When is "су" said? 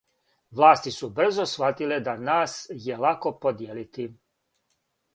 0.95-1.09